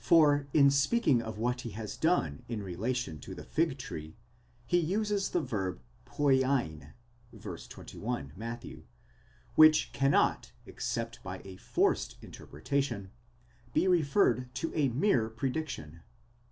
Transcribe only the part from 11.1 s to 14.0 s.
by a forced interpretation, be